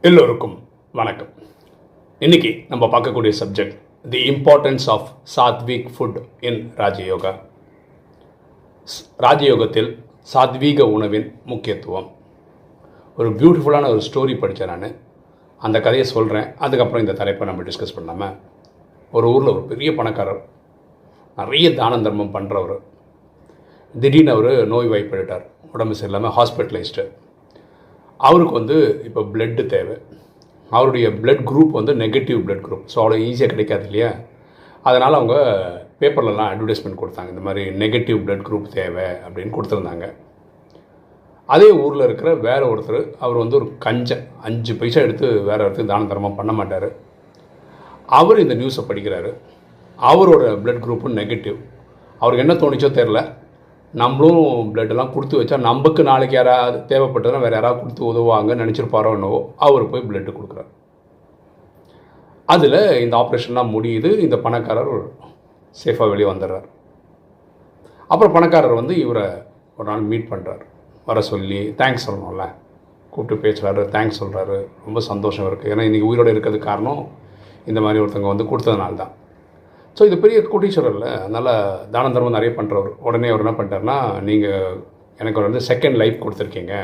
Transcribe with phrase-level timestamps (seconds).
[0.00, 1.28] எல்லோருக்கும் வணக்கம்.
[2.18, 7.34] இன்னைக்கு நம்ம பார்க்கக்கூடிய subject the importance of sattvic food in Rajayoga.
[8.84, 12.10] ஸ்- ராஜயோகத்தில் சாத்வீக உணவின் முக்கியத்துவம்.
[13.16, 14.96] ஒரு பியூட்டிஃபுல்லான ஒரு ஸ்டோரி படித்தேன் நான்.
[15.58, 18.36] அந்த கதையை சொல்கிறேன் அதுக்கப்புறம் இந்த தலைப்பை நம்ம டிஸ்கஸ் பண்ணாமல்
[19.12, 20.48] ஒரு ஊரில் ஒரு பெரிய பணக்காரர்
[21.36, 22.78] நிறைய தான தர்மம் பண்ணுறவர்
[24.00, 25.42] திடீர்னு அவர் நோய் வாய்ப்பு
[25.72, 27.12] உடம்பு சரியில்லாமல் ஹாஸ்பிட்டலைஸ்டு
[28.20, 28.76] அவருக்கு வந்து
[29.08, 29.96] இப்போ பிளட்டு தேவை.
[30.70, 34.10] அவருடைய பிளட் குரூப் வந்து நெகட்டிவ் பிளட் குரூப் ஸோ அவ்வளோ ஈஸியாக கிடைக்காது இல்லையா?
[34.88, 35.36] அதனால் அவங்க
[36.00, 37.30] பேப்பர்லலாம் அட்வர்டைஸ்மெண்ட் கொடுத்தாங்க.
[37.34, 40.06] இந்த மாதிரி நெகட்டிவ் பிளட் குரூப் தேவை அப்படின்னு கொடுத்துருந்தாங்க.
[41.54, 44.24] அதே ஊரில் இருக்கிற வேற ஒருத்தர் அவர் வந்து ஒரு கஞ்சன்.
[44.48, 46.88] அஞ்சு பைசா எடுத்து வேறு இடத்துக்கு தான தரமாக பண்ண மாட்டார்.
[48.18, 49.30] அவர் இந்த நியூஸை படிக்கிறாரு.
[49.98, 51.58] அவரோட பிளட் குரூப்பும் நெகட்டிவ்
[52.20, 53.20] அவருக்கு என்ன தோணுச்சோ தெரில
[53.94, 59.90] நம்மளும் பிளட்டெல்லாம் கொடுத்து வச்சா நமக்கு நாளைக்கு யாராவது தேவைப்பட்டதுன்னா வேறு யாராவது கொடுத்து உதவுவாங்கன்னு நினச்சிருப்பாரோ என்னவோ அவர்
[59.92, 60.70] போய் பிளட்டு கொடுக்குறாரு.
[62.48, 64.92] அதில் இந்த ஆப்ரேஷன்லாம் முடியுது இந்த பணக்காரர்
[65.76, 66.66] சேஃபாக வெளியே வந்துடுறார்.
[68.10, 69.26] அப்புறம் பணக்காரர் வந்து இவரை
[69.78, 70.64] ஒரு நாள் மீட் பண்ணுறாரு
[71.06, 72.44] வர சொல்லி தேங்க்ஸ் சொல்லணும்ல.
[73.12, 77.00] கூப்பிட்டு பேசுகிறாரு தேங்க்ஸ் சொல்கிறாரு ரொம்ப சந்தோஷம் இருக்குது ஏன்னா இன்றைக்கி உயிரோடு இருக்கிறதுக்கு காரணம்
[77.70, 79.14] இந்த மாதிரி ஒருத்தவங்க வந்து கொடுத்ததுனால தான்
[79.98, 81.12] ஸோ இது பெரிய கோட்டீஸ்வரர் இல்லை.
[81.24, 81.52] அதனால்
[81.94, 84.76] தான தர்மம் நிறைய பண்ணுறவர் உடனே அவர் என்ன பண்ணிட்டாருன்னா நீங்கள்
[85.22, 86.74] எனக்கு வந்து செகண்ட் லைஃப் கொடுத்துருக்கீங்க.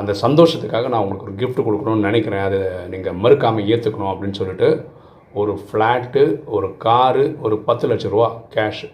[0.00, 2.44] அந்த சந்தோஷத்துக்காக நான் உங்களுக்கு ஒரு கிஃப்ட் கொடுக்கணும்னு நினைக்கிறேன்.
[2.48, 2.60] அதை
[2.94, 4.68] நீங்கள் மறுக்காமல் ஏற்றுக்கணும் அப்படின்னு சொல்லிட்டு
[5.40, 6.22] ஒரு ஃப்ளாட்டு
[6.56, 8.88] ஒரு காரு ஒரு பத்து லட்ச ரூபா கேஷு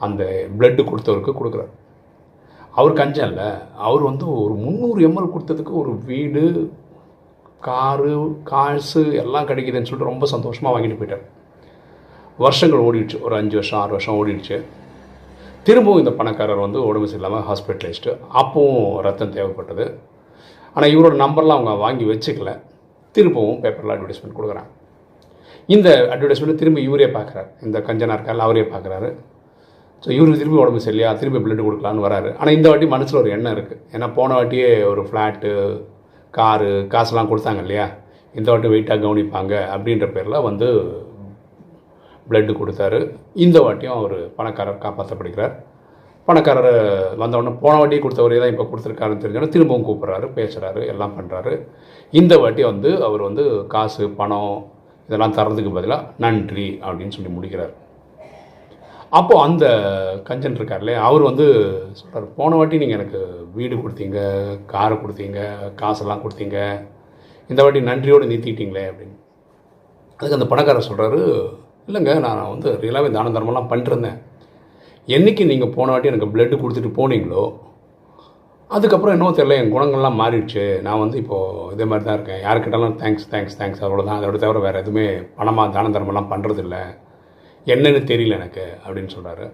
[0.00, 0.22] அந்த
[0.58, 1.72] பிளட்டு கொடுத்தவருக்கு கொடுக்குறாரு.
[2.80, 3.48] அவர் கஞ்சம் இல்லை.
[3.86, 6.44] அவர் வந்து ஒரு முந்நூறு எம்எல் கொடுத்ததுக்கு ஒரு வீடு
[7.70, 8.12] காரு
[8.50, 11.26] காசு எல்லாம் கிடைக்குதுன்னு சொல்லிட்டு ரொம்ப சந்தோஷமாக வாங்கிட்டு போயிட்டார்.
[12.44, 13.18] வருஷங்கள் ஓடிடுச்சு.
[13.26, 14.56] ஒரு அஞ்சு வருஷம் ஆறு வருஷம் ஓடிடுச்சு.
[15.66, 19.86] திரும்பவும் இந்த பணக்காரர் வந்து உடம்பு சரியில்லாமல் ஹாஸ்பிட்டலைஸ்டு அப்பவும் ரத்தம் தேவைப்பட்டது.
[20.76, 22.52] ஆனால் இவரோட நம்பர்லாம் அவங்க வாங்கி வச்சுக்கல.
[23.16, 24.70] திரும்பவும் பேப்பரில் அட்வர்டைஸ்மெண்ட் கொடுக்குறாங்க.
[25.74, 29.08] இந்த அட்வர்டைஸ்மெண்ட் திரும்பி இவரே பார்க்குறாரு இந்த கஞ்சனா இருக்கார்ல அவரே பார்க்குறாரு
[30.02, 31.12] ஸோ இவருக்கு திரும்பி உடம்பு சரியில்லையா?
[31.20, 32.28] திரும்பி பிளட் கொடுக்கலான்னு வராரு.
[32.40, 35.50] ஆனால் இந்த வாட்டி மனசில் ஒரு எண்ணம் இருக்குது ஏன்னா போன வாட்டியே ஒரு ஃப்ளாட்டு
[36.38, 37.86] காரு காசுலாம் கொடுத்தாங்க இல்லையா?
[38.34, 40.68] இந்த வாட்டி வெயிட்டாக கவனிப்பாங்க அப்படின்ற பேரில் வந்து
[42.28, 43.00] பிளட்டு கொடுத்தாரு.
[43.46, 45.54] இந்த வாட்டியும் அவர் பணக்காரர் காப்பாற்றப்படுகிறார்
[46.28, 46.72] பணக்காரர்
[47.20, 51.52] வந்தவொடனே போன வாட்டி கொடுத்தவரே தான் இப்போ கொடுத்துருக்காருன்னு தெரிஞ்சோடனே திரும்பவும் கூப்பிட்றாரு பேசுகிறாரு எல்லாம் பண்ணுறாரு
[52.12, 53.44] இந்த வாட்டி வந்து அவர் வந்து
[53.74, 54.52] காசு பணம்
[55.08, 57.72] இதெல்லாம் தரதுக்கு பதிலாக நன்றி அப்படின்னு சொல்லி முடிக்கிறார்.
[59.18, 59.66] அப்போது அந்த
[60.26, 61.46] கஞ்சன் இருக்கார்லே அவர் வந்து
[62.00, 63.20] சொல்கிறார் போன வாட்டி நீங்கள் எனக்கு
[63.54, 64.18] வீடு கொடுத்தீங்க
[64.72, 65.40] காரை கொடுத்தீங்க
[65.80, 66.58] காசெல்லாம் கொடுத்தீங்க.
[67.50, 69.16] இந்த வாட்டி நன்றியோடு நிறுத்திக்கிட்டீங்களே அப்படின்னு.
[70.18, 71.22] அதுக்கு அந்த பணக்காரர் சொல்கிறாரு
[71.88, 74.18] இல்லைங்க நான் வந்து ரியலாகவே தான தர்மம்லாம் பண்ணிருந்தேன்
[75.08, 77.42] என்னைக்கு நீங்கள் போன வாட்டி எனக்கு பிளட்டு கொடுத்துட்டு போனீங்களோ
[78.70, 80.64] அதுக்கப்புறம் இன்னும் தெரியல என் குணங்கள்லாம் மாறிடுச்சு.
[80.86, 82.42] நான் வந்து இப்போது இதே மாதிரி தான் இருக்கேன்.
[82.46, 85.06] யாருக்கிட்டாலும் தேங்க்ஸ் தேங்க்ஸ் தேங்க்ஸ் அவ்வளோதான் அதோட தவிர வேறு எதுவுமே
[85.38, 86.76] பணமாக தான தர்மம்லாம் பண்ணுறதில்ல
[87.66, 89.46] என்னன்னு தெரியல எனக்கு அப்படின்னு சொல்கிறாரு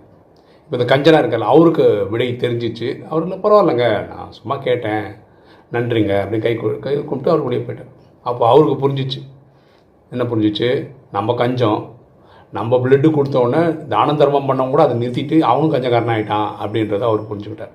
[0.65, 2.89] இப்போ இந்த கஞ்சனாக இருக்கல அவருக்கு விடை தெரிஞ்சிச்சு.
[3.11, 5.07] அவர் இல்லை பரவாயில்லைங்க நான் சும்மா கேட்டேன்.
[5.75, 7.91] நன்றிங்க அப்படின்னு கை கை கும்பிட்டு அவர் வெளியே போயிட்டேன்
[8.27, 9.21] அப்போ அவருக்கு புரிஞ்சிச்சு.
[10.13, 10.69] என்ன புரிஞ்சிச்சு?
[11.17, 11.81] நம்ம கஞ்சம்.
[12.57, 13.61] நம்ம பிளட்டு கொடுத்தோடனே
[13.93, 17.73] தான தர்மம் பண்ணவங்க கூட அதை நிறுத்திட்டு அவனும் கஞ்சக்காரன் ஆகிட்டான் அப்படின்றத அவர் புரிஞ்சுக்கிட்டார்.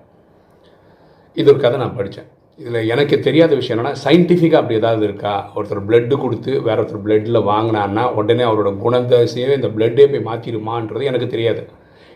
[1.40, 2.30] இது ஒரு கதை நான் படித்தேன்.
[2.60, 5.34] இதில் எனக்கு தெரியாத விஷயம் என்னென்னா சயின்டிஃபிக்காக அப்படி ஏதாவது இருக்கா?
[5.58, 11.28] ஒருத்தர் பிளட்டு கொடுத்து வேற ஒருத்தர் பிளட்டில் வாங்கினான்னா உடனே அவரோட குணதசையே இந்த பிளட்டே போய் மாற்றிடுமான்றது எனக்கு
[11.36, 11.62] தெரியாது.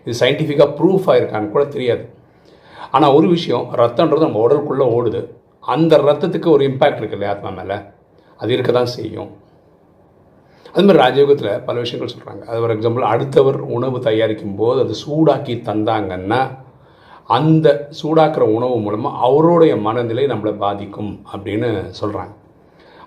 [0.06, 2.04] இது சயின்டிஃபிக்காக ப்ரூஃப் ஆகிருக்கான்னு கூட தெரியாது.
[2.96, 5.22] ஆனால் ஒரு விஷயம் ரத்தன்றது நம்ம உடலுக்குள்ளே ஓடுது.
[5.74, 7.78] அந்த ரத்தத்துக்கு ஒரு இம்பேக்ட் இருக்கு இல்லையா ஆத்மா மேலே?
[8.40, 9.30] அது இருக்க தான் செய்யும்.
[10.74, 15.56] அது மாதிரி ராஜயோகத்தில் பல விஷயங்கள் சொல்கிறாங்க அது ஒரு எக்ஸாம்பிள் அடுத்தவர் உணவு தயாரிக்கும் போது அது சூடாக்கி
[15.70, 16.42] தந்தாங்கன்னா
[17.30, 17.68] அந்த
[18.00, 21.70] சூடாக்குற உணவு மூலமாக அவருடைய மனநிலை நம்மளை பாதிக்கும் அப்படின்னு
[22.00, 22.34] சொல்கிறாங்க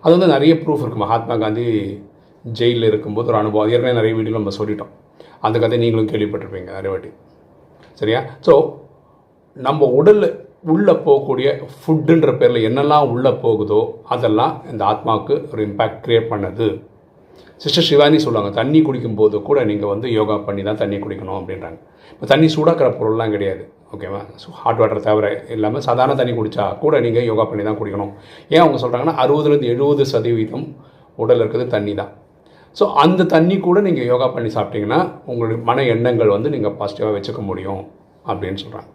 [0.03, 1.67] அது வந்து நிறைய ப்ரூஃப் இருக்குது மகாத்மா காந்தி
[2.45, 3.71] ஜெயிலில் இருக்கும்போது ஒரு அனுபவம்.
[3.75, 4.93] ஏற்கனவே நிறைய வீடியோ நம்ம சொல்லிட்டோம்.
[5.47, 7.11] அந்த கதை நீங்களும் கேள்விப்பட்டிருப்பீங்க நிறைய வாட்டி.
[8.01, 8.21] சரியா?
[8.47, 8.53] ஸோ
[9.57, 10.29] நம்ம உடலில்
[10.73, 13.81] உள்ளே போகக்கூடிய ஃபுட்டுன்ற பேரில் என்னெல்லாம் உள்ளே போகுதோ
[14.15, 16.69] அதெல்லாம் இந்த ஆத்மாவுக்கு ஒரு இம்பேக்ட் க்ரியேட் பண்ணுது.
[17.63, 21.79] சிஸ்டர் சிவானி சொல்லுவாங்க தண்ணி குடிக்கும்போது கூட நீங்கள் வந்து யோகா பண்ணி தான் தண்ணி குடிக்கணும் அப்படின்றாங்க.
[22.13, 23.63] இப்போ தண்ணி சூடாக்கிற பொருள்லாம் கிடையாது
[23.95, 24.21] ஓகேவா
[24.63, 28.13] ஹாட் வாட்டர் தவிர இல்லாமல் சாதாரண தண்ணி குடித்தா கூட நீங்கள் யோகா பண்ணி தான் குடிக்கணும்.
[28.55, 30.67] ஏன் அவங்க சொல்கிறாங்கன்னா அறுபதுலேருந்து எழுபது சதவீதம்
[31.19, 32.13] உடல் இருக்கிறது தண்ணி தான்.
[32.77, 35.01] ஸோ அந்த தண்ணி கூட நீங்கள் யோகா பண்ணி சாப்பிட்டீங்கன்னா
[35.31, 37.83] உங்களுடைய மன எண்ணங்கள் வந்து நீங்கள் பாசிட்டிவாக வச்சுக்க முடியும்
[38.31, 38.91] அப்படின்னு சொல்கிறாங்க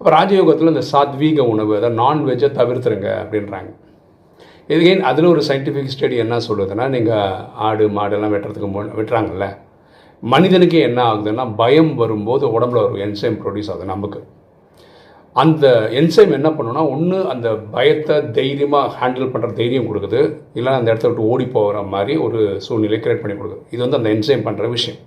[0.00, 3.70] அப்போ ராஜயோகத்தில் இந்த சாத்வீக உணவு அதாவது நான்வெஜ்ஜை தவிர்த்துருங்க அப்படின்றாங்க.
[4.72, 7.36] இதுகேன் அதில் ஒரு சயின்டிஃபிக் ஸ்டடி என்ன சொல்லுதுன்னா நீங்கள்
[7.68, 9.46] ஆடு மாடெல்லாம் வெட்டுறதுக்கு முன் வெட்டுறாங்கல்ல.
[10.22, 14.20] மனிதனுக்கே என்ன ஆகுதுன்னா பயம் வரும்போது உடம்புல ஒரு என்சைம் ப்ரொடியூஸ் ஆகுது நமக்கு.
[15.42, 15.66] அந்த
[16.00, 20.20] என்சைம் என்ன பண்ணுன்னா ஒன்று அந்த பயத்தை தைரியமாக ஹேண்டில் பண்ணுற தைரியம் கொடுக்குது.
[20.58, 23.64] இல்லை அந்த இடத்த விட்டு ஓடி போகிற மாதிரி ஒரு சூழ்நிலை கிரியேட் பண்ணி கொடுக்குது.
[23.74, 25.00] இது வந்து அந்த என்சைம் பண்ணுற விஷயம்.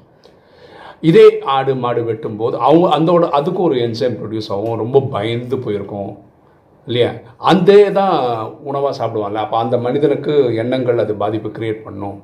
[1.09, 1.27] இதே
[1.57, 4.79] ஆடு மாடு வெட்டும்போது அவங்க அந்தோட அதுக்கு ஒரு என்சைம் ப்ரொடியூஸ் ஆகும்.
[4.83, 6.11] ரொம்ப பயந்து போயிருக்கும்.
[6.87, 7.09] இல்லையா?
[7.51, 8.15] அந்த தான்
[8.69, 10.33] உணவாக சாப்பிடுவாங்கல்ல அப்போ அந்த மனிதனுக்கு
[10.63, 12.17] எண்ணங்கள் அது பாதிப்பு க்ரியேட் பண்ணும்.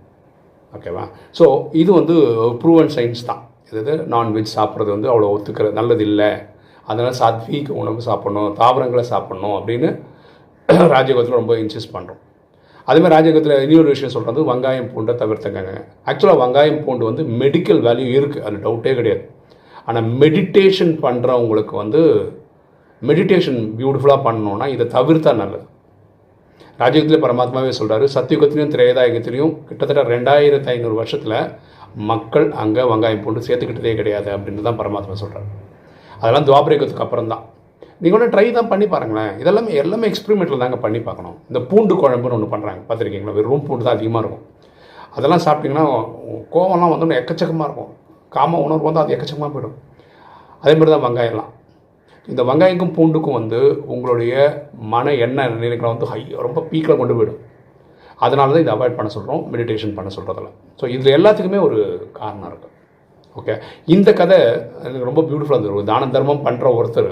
[0.76, 1.04] ஓகேவா
[1.40, 1.46] ஸோ
[1.82, 2.16] இது வந்து
[2.62, 3.42] ப்ரூவன் சயின்ஸ் தான்.
[3.82, 6.30] இது நான்வெஜ் சாப்பிட்றது வந்து அவ்வளோ ஒத்துக்கிறது நல்லது இல்லை
[6.88, 9.90] அதனால் சாத்வீக உணவு சாப்பிட்ணும் தாவரங்களை சாப்பிட்ணும் அப்படின்னு
[10.96, 12.22] ராஜயோகத்தில் ரொம்ப இன்சிஸ்ட் பண்ணுறோம்
[12.88, 15.74] அதேமாதிரி ராஜயோகத்தில் இன்னொரு விஷயம் சொல்கிறது வெங்காயம் பூண்டை தவிர்த்துக்கங்க.
[16.10, 19.24] ஆக்சுவலாக வெங்காயம் பூண்டு வந்து மெடிக்கல் வேல்யூ இருக்குது அது டவுட்டே கிடையாது.
[19.88, 22.02] ஆனால் மெடிடேஷன் பண்ணுறவங்களுக்கு வந்து
[23.02, 25.66] மெடிடேஷன் பியூட்டிஃபுல்லாக பண்ணணுன்னா இதை தவிர்த்தா நல்லது.
[26.82, 31.38] ராஜயுகத்தில் பரமாத்மாவே சொல்கிறாரு சத்தியுகத்திலையும் திரேதாயுகத்திலையும் கிட்டத்தட்ட ரெண்டாயிரத்து ஐநூறு வருஷத்தில்
[32.10, 35.48] மக்கள் அங்கே வெங்காயம் பூண்டு சேர்த்துக்கிட்டதே கிடையாது அப்படின்னு தான் பரமாத்மா சொல்கிறார்
[36.22, 37.44] அதெல்லாம் துவாபரிகத்துக்கு அப்புறம் தான்
[38.04, 39.32] நீங்கள் ஒன்று ட்ரை தான் பண்ணி பாருங்களேன்.
[39.42, 41.38] இதெல்லாமே எல்லாமே எக்ஸ்பிரிமெண்ட்டில் தாங்க பண்ணி பார்க்கணும்.
[41.50, 43.36] இந்த பூண்டு குழம்புன்னு ஒன்று பண்ணுறாங்க பார்த்துருக்கீங்களா?
[43.38, 44.44] வெறும் பூண்டு தான் அதிகமாக இருக்கும்.
[45.18, 45.86] அதெல்லாம் சாப்பிட்டிங்கன்னா
[46.56, 47.92] கோவம்லாம் வந்து எக்கச்சக்கமாக இருக்கும்.
[48.36, 49.76] காம உணர்வு வந்து அது எக்கச்சக்கமாக போயிடும்.
[50.64, 51.52] அதே மாதிரி தான் வெங்காயம்லாம்.
[52.32, 53.60] இந்த வெங்காயக்கும் பூண்டுக்கும் வந்து
[53.94, 54.34] உங்களுடைய
[54.94, 57.42] மன எண்ணெய் நிலைகளை வந்து ஹை ரொம்ப பீக்கில் கொண்டு போயிடும்.
[58.26, 61.80] அதனால தான் இதை அவாய்ட் பண்ண சொல்கிறோம் மெடிடேஷன் பண்ண சொல்கிறதில்ல ஸோ இதில் எல்லாத்துக்குமே ஒரு
[62.20, 62.74] காரணம் இருக்குது
[63.40, 63.56] ஓகே
[63.96, 64.38] இந்த கதை
[64.86, 65.90] எனக்கு ரொம்ப பியூட்டிஃபுல்லாக இருந்தது.
[65.92, 67.12] தான தர்மம் பண்ணுற ஒருத்தர்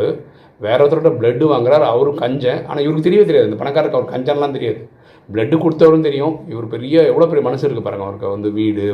[0.62, 2.62] வேற ஒருத்தரோட பிளட்டு வாங்குறாரு அவரும் கஞ்சன்.
[2.70, 3.50] ஆனால் இவருக்கு தெரியவே தெரியாது.
[3.50, 4.82] இந்த பணக்காரருக்கு அவர் கஞ்சன்லாம் தெரியாது.
[5.30, 6.36] பிளட்டு கொடுத்தவரும் தெரியும்.
[6.54, 8.86] இவர் பெரிய எவ்வளோ பெரிய மனசு இருக்குது பாருங்கள் அவருக்கு வந்து வீடு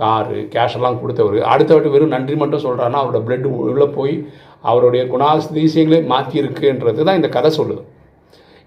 [0.00, 1.36] காரு கேஷ் எல்லாம் கொடுத்தவர்.
[1.52, 4.14] அடுத்த வாட்டி வெறும் நன்றி மட்டும் சொல்கிறாருன்னா அவரோட பிளட்டு உள்ளே போய்
[4.70, 7.82] அவருடைய குணாதிசயங்களே மாற்றியிருக்குன்றது தான் இந்த கதை சொல்லுது.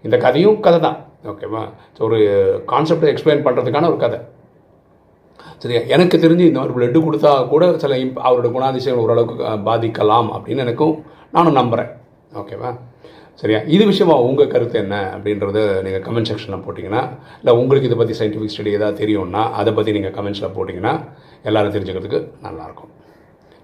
[0.03, 0.97] இந்த கதையும் கதை தான்
[1.31, 1.63] ஓகேவா
[1.95, 2.19] ஸோ ஒரு
[2.73, 4.19] கான்செப்டை எக்ஸ்பிளைன் பண்ணுறதுக்கான ஒரு கதை.
[5.63, 5.81] சரியா?
[5.95, 9.35] எனக்கு தெரிஞ்சு இந்த மாதிரி பிளட்டு கொடுத்தா கூட சில இம் அவரோட குணாதிசயங்கள் ஓரளவுக்கு
[9.67, 10.95] பாதிக்கலாம் அப்படின்னு எனக்கும்
[11.35, 11.91] நானும் நம்புகிறேன்
[12.41, 12.69] ஓகேவா
[13.41, 13.59] சரியா?
[13.75, 17.01] இது விஷயமா உங்கள் கருத்து என்ன அப்படின்றத நீங்கள் கமெண்ட் செக்ஷனில் போட்டிங்கன்னா
[17.41, 20.93] இல்லை உங்களுக்கு இதை பற்றி சயின்டிஃபிக் ஸ்டடி எதாவது தெரியும்னா அதை பற்றி நீங்கள் கமெண்ட்ஸில் போட்டிங்கன்னா
[21.49, 22.91] எல்லோரும் தெரிஞ்சுக்கிறதுக்கு நல்லாயிருக்கும்.